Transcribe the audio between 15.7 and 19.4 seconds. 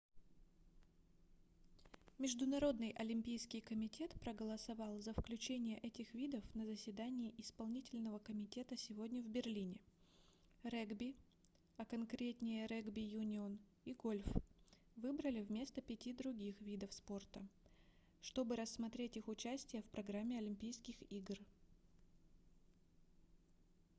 пяти других видов спорта чтобы рассмотреть их